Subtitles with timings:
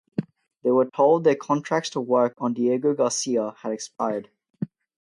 [0.63, 4.31] They were told their contracts to work on Diego Garcia had expired.